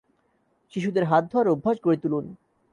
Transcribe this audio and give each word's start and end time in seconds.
শিশুদের 0.73 1.03
হাত 1.03 1.23
ধোয়ার 1.31 1.47
অভ্যাস 1.47 1.77
গড়ে 1.83 1.97
তুলুন। 2.03 2.25